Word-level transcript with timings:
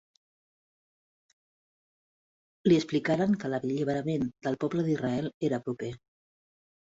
Li 2.71 2.79
explicaren 2.81 3.37
que 3.43 3.53
l'alliberament 3.53 4.25
del 4.47 4.57
poble 4.65 4.87
d'Israel 4.87 5.29
era 5.51 5.63
proper. 5.69 5.93